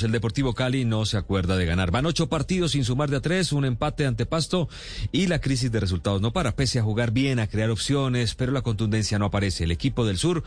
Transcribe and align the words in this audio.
El 0.00 0.10
Deportivo 0.10 0.54
Cali 0.54 0.86
no 0.86 1.04
se 1.04 1.18
acuerda 1.18 1.58
de 1.58 1.66
ganar. 1.66 1.90
Van 1.90 2.06
ocho 2.06 2.30
partidos 2.30 2.72
sin 2.72 2.84
sumar 2.84 3.10
de 3.10 3.18
a 3.18 3.20
tres, 3.20 3.52
un 3.52 3.66
empate 3.66 4.06
ante 4.06 4.24
Pasto 4.24 4.70
y 5.12 5.26
la 5.26 5.38
crisis 5.38 5.70
de 5.70 5.80
resultados 5.80 6.22
no 6.22 6.32
para. 6.32 6.56
Pese 6.56 6.78
a 6.78 6.82
jugar 6.82 7.10
bien, 7.10 7.38
a 7.38 7.46
crear 7.46 7.68
opciones, 7.68 8.34
pero 8.34 8.52
la 8.52 8.62
contundencia 8.62 9.18
no 9.18 9.26
aparece. 9.26 9.64
El 9.64 9.70
equipo 9.70 10.06
del 10.06 10.16
sur, 10.16 10.44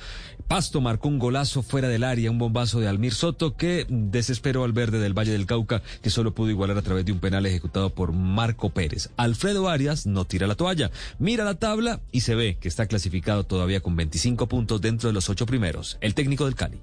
Pasto 0.48 0.82
marcó 0.82 1.10
un 1.10 1.20
golazo 1.20 1.62
fuera 1.62 1.88
del 1.88 2.04
área, 2.04 2.32
un 2.32 2.40
bombazo 2.40 2.80
de 2.80 2.88
Almir 2.88 3.14
Soto 3.14 3.56
que 3.56 3.86
desesperó 3.88 4.64
al 4.64 4.74
verde 4.74 4.98
del 4.98 5.14
Valle 5.14 5.34
del 5.34 5.46
Cauca, 5.46 5.84
que 6.02 6.10
solo 6.10 6.34
pudo 6.34 6.50
igualar 6.50 6.80
a 6.80 6.82
través 6.82 7.06
de 7.06 7.12
un 7.12 7.20
penal 7.20 7.46
ejecutado 7.46 7.92
por 7.92 8.12
Marco 8.12 8.72
Pérez. 8.72 9.12
Alfredo 9.16 9.70
Arias 9.70 10.08
no 10.08 10.26
tira 10.26 10.48
la 10.48 10.56
toalla, 10.56 10.90
mira 11.20 11.46
la 11.46 11.56
tabla 11.56 12.02
y 12.12 12.22
se 12.22 12.34
ve 12.34 12.58
que 12.60 12.68
está 12.68 12.88
clasificado 12.88 13.44
todavía 13.44 13.82
con 13.82 13.96
25 13.96 14.48
puntos 14.48 14.82
dentro 14.82 15.10
de 15.10 15.14
los 15.14 15.30
ocho 15.30 15.46
primeros. 15.46 15.98
El 16.02 16.16
técnico 16.16 16.46
del 16.46 16.56
Cali. 16.56 16.80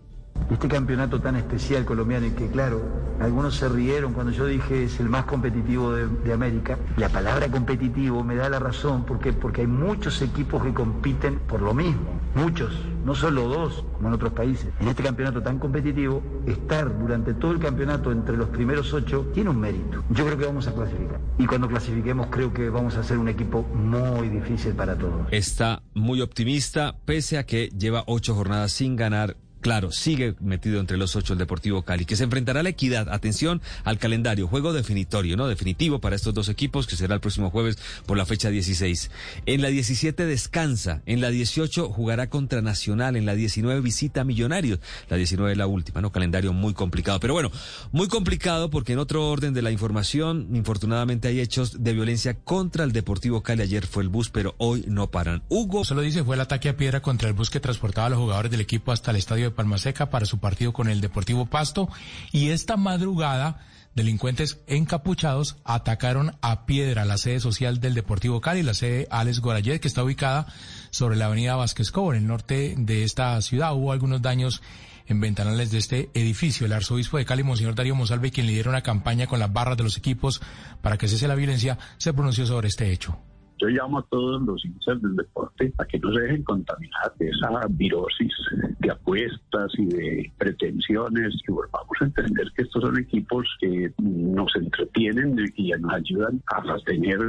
Este 0.50 0.68
campeonato 0.68 1.20
tan 1.20 1.36
especial 1.36 1.84
colombiano 1.84 2.26
y 2.26 2.30
que 2.30 2.48
claro, 2.48 2.82
algunos 3.20 3.56
se 3.56 3.68
rieron 3.68 4.12
cuando 4.12 4.32
yo 4.32 4.46
dije 4.46 4.84
es 4.84 4.98
el 5.00 5.08
más 5.08 5.24
competitivo 5.24 5.92
de, 5.92 6.32
América. 6.32 6.78
La 6.96 7.08
palabra 7.08 7.48
competitivo 7.48 8.24
me 8.24 8.34
da 8.34 8.48
la 8.48 8.58
razón 8.58 9.04
porque, 9.04 9.32
porque 9.32 9.60
hay 9.60 9.66
muchos 9.66 10.22
equipos 10.22 10.62
que 10.62 10.72
compiten 10.72 11.38
por 11.40 11.60
lo 11.60 11.74
mismo, 11.74 12.20
muchos, 12.34 12.72
no 13.04 13.14
solo 13.14 13.48
dos 13.48 13.84
como 13.94 14.08
en 14.08 14.14
otros 14.14 14.32
países. 14.32 14.68
En 14.80 14.88
este 14.88 15.02
campeonato 15.02 15.42
tan 15.42 15.58
competitivo, 15.58 16.22
estar 16.46 16.98
durante 16.98 17.34
todo 17.34 17.52
el 17.52 17.58
campeonato 17.58 18.10
entre 18.12 18.36
los 18.36 18.48
primeros 18.48 18.92
ocho 18.94 19.26
tiene 19.34 19.50
un 19.50 19.60
mérito. 19.60 20.02
Yo 20.10 20.24
creo 20.24 20.38
que 20.38 20.46
vamos 20.46 20.66
a 20.66 20.72
clasificar. 20.72 21.20
Y 21.38 21.46
cuando 21.46 21.68
clasifiquemos 21.68 22.28
creo 22.28 22.52
que 22.52 22.70
vamos 22.70 22.96
a 22.96 23.02
ser 23.02 23.18
un 23.18 23.28
equipo 23.28 23.62
muy 23.62 24.28
difícil 24.28 24.72
para 24.72 24.96
todos. 24.96 25.26
Está 25.30 25.82
muy 25.94 26.20
optimista 26.22 26.96
pese 27.04 27.38
a 27.38 27.44
que 27.44 27.68
lleva 27.68 28.04
ocho 28.06 28.34
jornadas 28.34 28.72
sin 28.72 28.96
ganar 28.96 29.36
Claro, 29.62 29.92
sigue 29.92 30.34
metido 30.40 30.80
entre 30.80 30.96
los 30.96 31.14
ocho 31.14 31.34
el 31.34 31.38
Deportivo 31.38 31.82
Cali, 31.82 32.04
que 32.04 32.16
se 32.16 32.24
enfrentará 32.24 32.60
a 32.60 32.62
la 32.64 32.70
equidad. 32.70 33.08
Atención 33.08 33.62
al 33.84 33.96
calendario, 33.96 34.48
juego 34.48 34.72
definitorio, 34.72 35.36
¿no? 35.36 35.46
Definitivo 35.46 36.00
para 36.00 36.16
estos 36.16 36.34
dos 36.34 36.48
equipos, 36.48 36.88
que 36.88 36.96
será 36.96 37.14
el 37.14 37.20
próximo 37.20 37.48
jueves 37.48 37.78
por 38.04 38.16
la 38.16 38.26
fecha 38.26 38.50
16. 38.50 39.12
En 39.46 39.62
la 39.62 39.68
17 39.68 40.26
descansa, 40.26 41.02
en 41.06 41.20
la 41.20 41.30
18 41.30 41.90
jugará 41.90 42.28
contra 42.28 42.60
Nacional, 42.60 43.14
en 43.14 43.24
la 43.24 43.36
19 43.36 43.80
visita 43.82 44.24
Millonarios, 44.24 44.80
la 45.08 45.16
19 45.16 45.52
es 45.52 45.58
la 45.58 45.68
última, 45.68 46.00
¿no? 46.00 46.10
Calendario 46.10 46.52
muy 46.52 46.74
complicado. 46.74 47.20
Pero 47.20 47.34
bueno, 47.34 47.52
muy 47.92 48.08
complicado 48.08 48.68
porque 48.68 48.94
en 48.94 48.98
otro 48.98 49.30
orden 49.30 49.54
de 49.54 49.62
la 49.62 49.70
información, 49.70 50.48
infortunadamente 50.54 51.28
hay 51.28 51.38
hechos 51.38 51.84
de 51.84 51.92
violencia 51.92 52.34
contra 52.34 52.82
el 52.82 52.90
Deportivo 52.90 53.44
Cali. 53.44 53.62
Ayer 53.62 53.86
fue 53.86 54.02
el 54.02 54.08
bus, 54.08 54.28
pero 54.28 54.56
hoy 54.58 54.84
no 54.88 55.12
paran. 55.12 55.44
Hugo. 55.48 55.84
Solo 55.84 56.00
dice, 56.00 56.24
fue 56.24 56.34
el 56.34 56.40
ataque 56.40 56.68
a 56.68 56.76
piedra 56.76 57.00
contra 57.00 57.28
el 57.28 57.34
bus 57.34 57.48
que 57.48 57.60
transportaba 57.60 58.08
a 58.08 58.10
los 58.10 58.18
jugadores 58.18 58.50
del 58.50 58.60
equipo 58.60 58.90
hasta 58.90 59.12
el 59.12 59.18
estadio 59.18 59.51
Palmaseca 59.52 60.10
para 60.10 60.26
su 60.26 60.38
partido 60.38 60.72
con 60.72 60.88
el 60.88 61.00
Deportivo 61.00 61.46
Pasto 61.46 61.88
y 62.32 62.50
esta 62.50 62.76
madrugada 62.76 63.60
delincuentes 63.94 64.60
encapuchados 64.66 65.56
atacaron 65.64 66.36
a 66.40 66.66
piedra 66.66 67.04
la 67.04 67.18
sede 67.18 67.40
social 67.40 67.80
del 67.80 67.94
Deportivo 67.94 68.40
Cali, 68.40 68.62
la 68.62 68.74
sede 68.74 69.06
Alex 69.10 69.40
Gorayet, 69.40 69.80
que 69.80 69.88
está 69.88 70.02
ubicada 70.02 70.46
sobre 70.90 71.16
la 71.16 71.26
avenida 71.26 71.56
Vázquez 71.56 71.90
Cobo, 71.90 72.12
en 72.12 72.20
el 72.22 72.26
norte 72.26 72.74
de 72.76 73.04
esta 73.04 73.40
ciudad. 73.42 73.74
Hubo 73.74 73.92
algunos 73.92 74.22
daños 74.22 74.62
en 75.06 75.20
ventanales 75.20 75.70
de 75.70 75.78
este 75.78 76.10
edificio. 76.14 76.66
El 76.66 76.72
arzobispo 76.72 77.18
de 77.18 77.24
Cali, 77.24 77.42
Monseñor 77.42 77.74
Darío 77.74 77.94
Monsalve, 77.94 78.30
quien 78.30 78.46
lidera 78.46 78.70
una 78.70 78.82
campaña 78.82 79.26
con 79.26 79.38
las 79.38 79.52
barras 79.52 79.76
de 79.76 79.84
los 79.84 79.96
equipos 79.96 80.40
para 80.80 80.96
que 80.96 81.08
cese 81.08 81.28
la 81.28 81.34
violencia, 81.34 81.78
se 81.98 82.12
pronunció 82.12 82.46
sobre 82.46 82.68
este 82.68 82.90
hecho. 82.92 83.18
Yo 83.62 83.68
llamo 83.68 84.00
a 84.00 84.06
todos 84.10 84.42
los 84.42 84.64
hinchas 84.64 85.00
del 85.00 85.14
deporte 85.14 85.72
a 85.78 85.84
que 85.84 85.96
no 86.00 86.12
se 86.12 86.22
dejen 86.22 86.42
contaminar 86.42 87.14
de 87.16 87.28
esa 87.28 87.48
virosis 87.68 88.32
de 88.80 88.90
apuestas 88.90 89.70
y 89.78 89.86
de 89.86 90.32
pretensiones, 90.36 91.40
que 91.46 91.52
volvamos 91.52 91.96
a 92.00 92.04
entender 92.06 92.48
que 92.56 92.62
estos 92.62 92.82
son 92.82 92.98
equipos 92.98 93.46
que 93.60 93.92
nos 93.98 94.50
entretienen 94.56 95.36
y 95.54 95.70
nos 95.78 95.92
ayudan 95.92 96.42
a 96.46 96.76
tener 96.84 97.20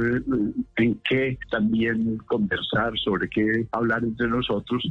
en 0.74 1.00
qué 1.08 1.38
también 1.52 2.18
conversar, 2.26 2.92
sobre 3.04 3.28
qué 3.28 3.68
hablar 3.70 4.02
entre 4.02 4.26
nosotros 4.26 4.82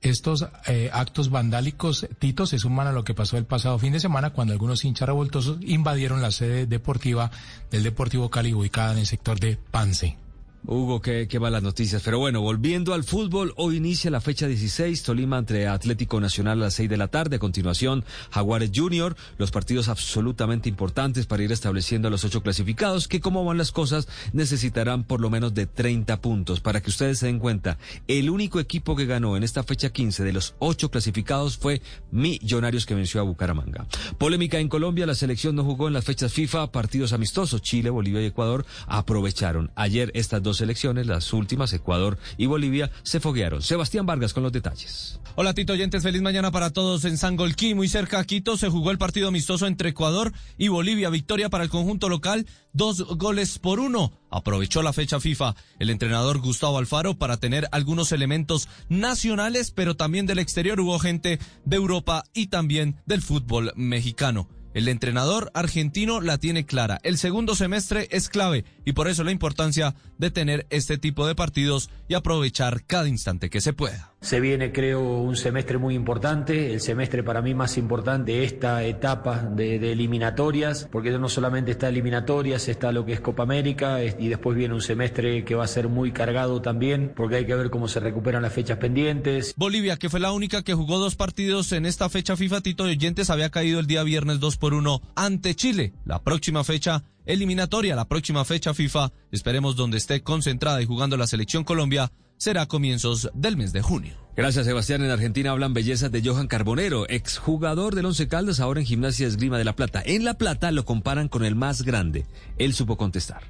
estos 0.00 0.46
eh, 0.66 0.90
actos 0.92 1.30
vandálicos, 1.30 2.06
Tito, 2.18 2.44
se 2.44 2.58
suman 2.58 2.86
a 2.86 2.92
lo 2.92 3.04
que 3.04 3.14
pasó 3.14 3.38
el 3.38 3.46
pasado 3.46 3.78
fin 3.78 3.94
de 3.94 4.00
semana 4.00 4.34
cuando 4.34 4.52
algunos 4.52 4.84
hinchas 4.84 5.08
revoltosos 5.08 5.56
invadieron 5.62 6.20
la 6.20 6.30
sede 6.30 6.66
deportiva 6.66 7.30
del 7.70 7.84
Deportivo 7.84 8.28
Cali 8.28 8.52
ubicada 8.52 8.92
en 8.92 8.98
el 8.98 9.06
sector 9.06 9.40
de 9.40 9.56
Pance. 9.56 10.18
Hugo, 10.66 11.02
qué, 11.02 11.28
qué 11.28 11.38
malas 11.38 11.62
noticias. 11.62 12.00
Pero 12.02 12.18
bueno, 12.18 12.40
volviendo 12.40 12.94
al 12.94 13.04
fútbol, 13.04 13.52
hoy 13.56 13.76
inicia 13.76 14.10
la 14.10 14.22
fecha 14.22 14.46
16, 14.46 15.02
Tolima 15.02 15.36
entre 15.36 15.68
Atlético 15.68 16.20
Nacional 16.20 16.58
a 16.58 16.64
las 16.64 16.74
6 16.74 16.88
de 16.88 16.96
la 16.96 17.08
tarde. 17.08 17.36
A 17.36 17.38
continuación, 17.38 18.02
Jaguares 18.30 18.70
Junior, 18.74 19.14
los 19.36 19.50
partidos 19.50 19.88
absolutamente 19.88 20.70
importantes 20.70 21.26
para 21.26 21.42
ir 21.42 21.52
estableciendo 21.52 22.08
a 22.08 22.10
los 22.10 22.24
ocho 22.24 22.42
clasificados, 22.42 23.08
que 23.08 23.20
como 23.20 23.44
van 23.44 23.58
las 23.58 23.72
cosas, 23.72 24.08
necesitarán 24.32 25.04
por 25.04 25.20
lo 25.20 25.28
menos 25.28 25.52
de 25.52 25.66
30 25.66 26.22
puntos. 26.22 26.60
Para 26.60 26.80
que 26.80 26.88
ustedes 26.88 27.18
se 27.18 27.26
den 27.26 27.40
cuenta, 27.40 27.76
el 28.08 28.30
único 28.30 28.58
equipo 28.58 28.96
que 28.96 29.04
ganó 29.04 29.36
en 29.36 29.42
esta 29.42 29.64
fecha 29.64 29.90
15 29.90 30.24
de 30.24 30.32
los 30.32 30.54
ocho 30.60 30.90
clasificados 30.90 31.58
fue 31.58 31.82
Millonarios 32.10 32.86
que 32.86 32.94
venció 32.94 33.20
a 33.20 33.24
Bucaramanga. 33.24 33.86
Polémica 34.16 34.58
en 34.58 34.70
Colombia, 34.70 35.04
la 35.04 35.14
selección 35.14 35.56
no 35.56 35.64
jugó 35.64 35.88
en 35.88 35.94
las 35.94 36.06
fechas 36.06 36.32
FIFA, 36.32 36.72
partidos 36.72 37.12
amistosos. 37.12 37.60
Chile, 37.60 37.90
Bolivia 37.90 38.22
y 38.22 38.26
Ecuador 38.26 38.64
aprovecharon. 38.86 39.70
Ayer 39.74 40.10
estas 40.14 40.42
dos 40.42 40.53
elecciones, 40.60 41.06
las 41.06 41.32
últimas, 41.32 41.72
Ecuador 41.72 42.18
y 42.36 42.46
Bolivia, 42.46 42.90
se 43.02 43.20
foguearon. 43.20 43.62
Sebastián 43.62 44.06
Vargas 44.06 44.32
con 44.32 44.42
los 44.42 44.52
detalles. 44.52 45.20
Hola 45.36 45.52
Tito 45.52 45.72
Oyentes, 45.72 46.02
feliz 46.02 46.22
mañana 46.22 46.52
para 46.52 46.70
todos 46.70 47.04
en 47.04 47.18
Sangolquí, 47.18 47.74
muy 47.74 47.88
cerca 47.88 48.20
a 48.20 48.24
Quito, 48.24 48.56
se 48.56 48.68
jugó 48.68 48.92
el 48.92 48.98
partido 48.98 49.28
amistoso 49.28 49.66
entre 49.66 49.88
Ecuador 49.88 50.32
y 50.56 50.68
Bolivia, 50.68 51.10
victoria 51.10 51.50
para 51.50 51.64
el 51.64 51.70
conjunto 51.70 52.08
local, 52.08 52.46
dos 52.72 53.04
goles 53.16 53.58
por 53.58 53.80
uno. 53.80 54.12
Aprovechó 54.30 54.82
la 54.82 54.92
fecha 54.92 55.18
FIFA 55.18 55.56
el 55.78 55.90
entrenador 55.90 56.38
Gustavo 56.38 56.78
Alfaro 56.78 57.18
para 57.18 57.36
tener 57.36 57.68
algunos 57.72 58.12
elementos 58.12 58.68
nacionales, 58.88 59.72
pero 59.72 59.96
también 59.96 60.26
del 60.26 60.38
exterior 60.38 60.80
hubo 60.80 60.98
gente 60.98 61.38
de 61.64 61.76
Europa 61.76 62.24
y 62.32 62.46
también 62.46 63.00
del 63.06 63.22
fútbol 63.22 63.72
mexicano. 63.76 64.48
El 64.74 64.88
entrenador 64.88 65.52
argentino 65.54 66.20
la 66.20 66.36
tiene 66.38 66.66
clara. 66.66 66.98
El 67.04 67.16
segundo 67.16 67.54
semestre 67.54 68.08
es 68.10 68.28
clave 68.28 68.64
y 68.84 68.92
por 68.92 69.08
eso 69.08 69.22
la 69.22 69.30
importancia 69.30 69.94
de 70.18 70.30
tener 70.30 70.66
este 70.70 70.98
tipo 70.98 71.26
de 71.26 71.36
partidos 71.36 71.90
y 72.08 72.14
aprovechar 72.14 72.84
cada 72.84 73.08
instante 73.08 73.50
que 73.50 73.60
se 73.60 73.72
pueda. 73.72 74.13
Se 74.24 74.40
viene, 74.40 74.72
creo, 74.72 75.02
un 75.02 75.36
semestre 75.36 75.76
muy 75.76 75.94
importante, 75.94 76.72
el 76.72 76.80
semestre 76.80 77.22
para 77.22 77.42
mí 77.42 77.52
más 77.52 77.76
importante 77.76 78.42
esta 78.42 78.82
etapa 78.82 79.40
de, 79.40 79.92
eliminatorias, 79.92 80.88
porque 80.90 81.10
no 81.10 81.28
solamente 81.28 81.72
está 81.72 81.90
eliminatorias, 81.90 82.68
está 82.68 82.90
lo 82.90 83.04
que 83.04 83.12
es 83.12 83.20
Copa 83.20 83.42
América 83.42 84.02
y 84.02 84.28
después 84.28 84.56
viene 84.56 84.72
un 84.72 84.80
semestre 84.80 85.44
que 85.44 85.54
va 85.54 85.64
a 85.64 85.68
ser 85.68 85.90
muy 85.90 86.10
cargado 86.10 86.62
también, 86.62 87.12
porque 87.14 87.36
hay 87.36 87.44
que 87.44 87.54
ver 87.54 87.68
cómo 87.68 87.86
se 87.86 88.00
recuperan 88.00 88.40
las 88.40 88.54
fechas 88.54 88.78
pendientes. 88.78 89.52
Bolivia, 89.58 89.98
que 89.98 90.08
fue 90.08 90.20
la 90.20 90.32
única 90.32 90.62
que 90.62 90.72
jugó 90.72 90.98
dos 90.98 91.16
partidos 91.16 91.72
en 91.72 91.84
esta 91.84 92.08
fecha 92.08 92.34
FIFA, 92.34 92.62
Tito 92.62 92.84
de 92.84 92.92
Oyentes, 92.92 93.28
había 93.28 93.50
caído 93.50 93.78
el 93.78 93.86
día 93.86 94.02
viernes 94.04 94.40
2 94.40 94.56
por 94.56 94.72
1 94.72 95.02
ante 95.16 95.54
Chile. 95.54 95.92
La 96.06 96.22
próxima 96.22 96.64
fecha 96.64 97.04
eliminatoria, 97.26 97.96
la 97.96 98.06
próxima 98.06 98.44
fecha 98.44 98.74
FIFA, 98.74 99.12
esperemos 99.30 99.76
donde 99.76 99.98
esté 99.98 100.22
concentrada 100.22 100.82
y 100.82 100.86
jugando 100.86 101.16
la 101.16 101.26
selección 101.26 101.64
Colombia, 101.64 102.10
será 102.36 102.62
a 102.62 102.66
comienzos 102.66 103.30
del 103.34 103.56
mes 103.56 103.72
de 103.72 103.82
junio. 103.82 104.14
Gracias, 104.36 104.66
Sebastián. 104.66 105.04
En 105.04 105.10
Argentina 105.10 105.52
hablan 105.52 105.74
bellezas 105.74 106.10
de 106.10 106.22
Johan 106.22 106.48
Carbonero, 106.48 107.08
exjugador 107.08 107.94
del 107.94 108.06
Once 108.06 108.26
Caldas, 108.26 108.60
ahora 108.60 108.80
en 108.80 108.86
Gimnasia 108.86 109.28
Esgrima 109.28 109.58
de 109.58 109.64
La 109.64 109.76
Plata. 109.76 110.02
En 110.04 110.24
La 110.24 110.34
Plata 110.34 110.72
lo 110.72 110.84
comparan 110.84 111.28
con 111.28 111.44
el 111.44 111.54
más 111.54 111.82
grande. 111.82 112.26
Él 112.58 112.74
supo 112.74 112.96
contestar. 112.96 113.42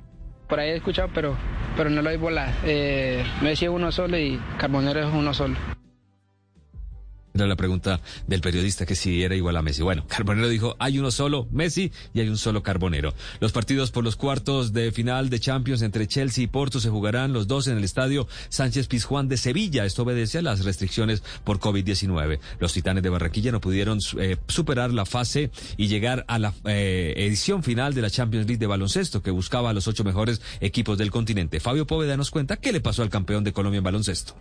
Por 0.49 0.61
ahí 0.61 0.71
he 0.71 0.77
escuchado, 0.77 1.09
pero, 1.15 1.37
pero 1.77 1.89
no 1.89 2.03
lo 2.03 2.11
he 2.11 2.19
volado. 2.19 2.53
Eh, 2.65 3.25
me 3.41 3.51
decía 3.51 3.71
uno 3.71 3.91
solo 3.93 4.19
y 4.19 4.39
Carbonero 4.59 5.01
es 5.01 5.15
uno 5.15 5.33
solo. 5.33 5.57
Era 7.37 7.49
la 7.49 7.57
pregunta 7.57 8.01
del 8.29 8.41
periodista 8.41 8.87
que 8.87 8.95
si 8.95 9.25
era 9.25 9.35
igual 9.35 9.57
a 9.57 9.63
Messi. 9.63 9.83
Bueno, 9.83 10.07
Carbonero 10.07 10.49
dijo, 10.49 10.77
hay 10.79 11.01
uno 11.01 11.11
solo 11.11 11.49
Messi 11.51 11.91
y 12.13 12.21
hay 12.21 12.29
un 12.29 12.39
solo 12.39 12.63
Carbonero. 12.63 13.13
Los 13.41 13.51
partidos 13.51 13.91
por 13.91 14.05
los 14.05 14.15
cuartos 14.15 14.73
de 14.73 14.93
final 14.93 15.31
de 15.31 15.41
Champions 15.41 15.83
entre 15.83 16.07
Chelsea 16.07 16.45
y 16.45 16.47
Porto 16.47 16.79
se 16.79 16.91
jugarán 16.91 17.33
los 17.33 17.49
dos 17.49 17.67
en 17.67 17.77
el 17.77 17.83
estadio 17.83 18.29
Sánchez 18.51 18.87
Pizjuán 18.87 19.27
de 19.27 19.37
Sevilla. 19.37 19.85
Esto 19.85 20.05
obedece 20.05 20.39
a 20.39 20.43
las 20.43 20.65
restricciones 20.65 21.25
por 21.43 21.59
COVID-19. 21.59 22.39
Los 22.61 22.73
titanes 22.73 23.03
de 23.03 23.11
Barranquilla 23.11 23.51
no 23.51 23.61
pudieron 23.61 23.99
eh, 24.21 24.37
superar 24.47 24.93
la 24.93 25.05
fase 25.05 25.51
y 25.77 25.89
llegar 25.89 26.25
a 26.29 26.39
la 26.39 26.55
eh, 26.67 27.15
edición 27.17 27.65
final 27.65 27.95
de 27.95 28.03
la 28.03 28.11
Champions 28.11 28.47
League 28.47 28.61
de 28.61 28.69
baloncesto 28.69 29.25
que 29.25 29.33
buscaba 29.33 29.71
a 29.71 29.73
los 29.73 29.89
ocho 29.89 30.05
mejores 30.05 30.41
equipos 30.61 30.99
del 30.99 31.11
continente. 31.11 31.59
Fabio 31.59 31.85
Póveda 31.85 32.17
nos 32.17 32.31
cuenta 32.31 32.59
qué 32.59 32.71
le 32.71 32.81
pasó 32.81 33.03
al 33.03 33.11
campeón 33.11 33.43
de 33.43 33.53
Colombia 33.53 33.79
en 33.79 33.85
baloncesto. 33.85 34.37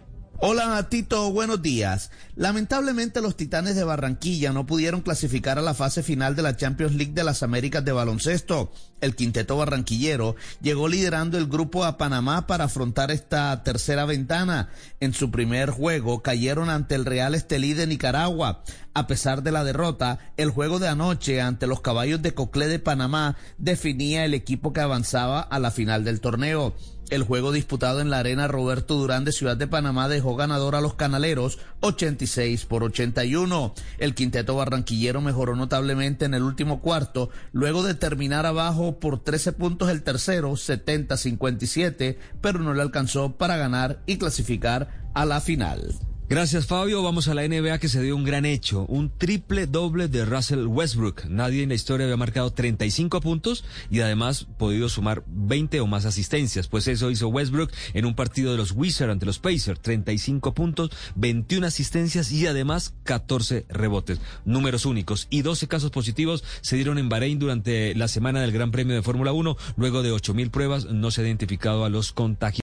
Hola 0.46 0.90
Tito, 0.90 1.32
buenos 1.32 1.62
días. 1.62 2.12
Lamentablemente 2.36 3.22
los 3.22 3.38
Titanes 3.38 3.78
de 3.78 3.86
Barranquilla 3.86 4.52
no 4.52 4.66
pudieron 4.66 5.00
clasificar 5.00 5.58
a 5.58 5.62
la 5.62 5.74
fase 5.74 6.04
final 6.04 6.36
de 6.36 6.42
la 6.42 6.58
Champions 6.58 6.96
League 6.96 7.14
de 7.14 7.24
las 7.24 7.44
Américas 7.44 7.86
de 7.86 7.94
baloncesto. 7.94 8.74
El 9.00 9.16
quinteto 9.16 9.56
barranquillero 9.56 10.36
llegó 10.62 10.90
liderando 10.90 11.38
el 11.38 11.48
grupo 11.48 11.86
a 11.86 11.98
Panamá 11.98 12.46
para 12.46 12.66
afrontar 12.66 13.10
esta 13.10 13.64
tercera 13.64 14.04
ventana. 14.04 14.68
En 15.00 15.14
su 15.14 15.32
primer 15.32 15.70
juego 15.70 16.22
cayeron 16.22 16.70
ante 16.70 16.96
el 16.96 17.06
Real 17.06 17.36
Estelí 17.36 17.74
de 17.74 17.88
Nicaragua. 17.88 18.66
A 18.94 19.08
pesar 19.08 19.44
de 19.44 19.54
la 19.54 19.64
derrota, 19.64 20.20
el 20.36 20.50
juego 20.50 20.78
de 20.78 20.90
anoche 20.90 21.40
ante 21.40 21.68
los 21.68 21.80
Caballos 21.80 22.22
de 22.22 22.34
Coclé 22.34 22.68
de 22.68 22.80
Panamá 22.80 23.38
definía 23.58 24.26
el 24.26 24.34
equipo 24.34 24.74
que 24.74 24.82
avanzaba 24.82 25.40
a 25.40 25.58
la 25.60 25.72
final 25.72 26.04
del 26.04 26.20
torneo. 26.20 26.76
El 27.14 27.22
juego 27.22 27.52
disputado 27.52 28.02
en 28.02 28.10
la 28.10 28.18
arena 28.18 28.48
Roberto 28.48 28.96
Durán 28.96 29.24
de 29.24 29.32
Ciudad 29.32 29.56
de 29.56 29.68
Panamá 29.68 30.10
dejó 30.10 30.36
ganador 30.36 30.74
a 30.74 30.82
los 30.82 30.96
canaleros 30.96 31.60
86 31.82 32.66
por 32.66 32.84
81. 32.84 33.76
El 34.00 34.16
quinteto 34.16 34.56
barranquillero 34.56 35.22
mejoró 35.22 35.56
notablemente 35.56 36.26
en 36.26 36.34
el 36.34 36.42
último 36.42 36.82
cuarto, 36.82 37.30
luego 37.52 37.84
de 37.84 37.94
terminar 37.94 38.48
abajo 38.48 39.00
por 39.00 39.24
13 39.24 39.52
puntos 39.52 39.92
el 39.92 40.02
tercero, 40.02 40.54
70-57, 40.54 42.18
pero 42.42 42.58
no 42.58 42.74
le 42.74 42.82
alcanzó 42.82 43.34
para 43.38 43.58
ganar 43.58 44.02
y 44.08 44.18
clasificar 44.18 45.12
a 45.14 45.26
la 45.26 45.40
final. 45.40 45.94
Gracias 46.34 46.66
Fabio, 46.66 47.04
vamos 47.04 47.28
a 47.28 47.36
la 47.36 47.48
NBA 47.48 47.78
que 47.78 47.88
se 47.88 48.02
dio 48.02 48.16
un 48.16 48.24
gran 48.24 48.44
hecho, 48.44 48.88
un 48.88 49.12
triple 49.16 49.68
doble 49.68 50.08
de 50.08 50.26
Russell 50.26 50.66
Westbrook. 50.66 51.26
Nadie 51.26 51.62
en 51.62 51.70
la 51.70 51.76
historia 51.76 52.08
había 52.08 52.18
marcado 52.18 52.52
35 52.52 53.22
puntos 53.22 53.64
y 53.92 54.00
además 54.00 54.48
podido 54.58 54.90
sumar 54.90 55.24
20 55.28 55.80
o 55.80 55.86
más 55.86 56.06
asistencias, 56.06 56.68
pues 56.68 56.88
eso 56.88 57.12
hizo 57.12 57.28
Westbrook 57.28 57.70
en 57.94 58.06
un 58.06 58.16
partido 58.16 58.52
de 58.52 58.58
los 58.58 58.72
Wizards 58.72 59.12
ante 59.12 59.28
los 59.28 59.38
Pacers, 59.38 59.80
35 59.80 60.56
puntos, 60.56 60.90
21 61.14 61.68
asistencias 61.68 62.32
y 62.32 62.48
además 62.48 62.96
14 63.04 63.68
rebotes, 63.70 64.20
números 64.44 64.88
únicos. 64.88 65.28
Y 65.30 65.44
12 65.44 65.68
casos 65.68 65.92
positivos 65.92 66.44
se 66.62 66.78
dieron 66.78 66.98
en 66.98 67.10
Bahrein 67.10 67.38
durante 67.38 67.94
la 67.94 68.08
semana 68.08 68.42
del 68.42 68.52
Gran 68.52 68.72
Premio 68.72 68.96
de 68.96 69.04
Fórmula 69.04 69.34
1, 69.34 69.56
luego 69.78 70.02
de 70.02 70.12
8000 70.12 70.50
pruebas 70.50 70.86
no 70.86 71.12
se 71.12 71.22
ha 71.22 71.26
identificado 71.26 71.86
a 71.86 71.90
los 71.90 72.12
contagiados. 72.12 72.52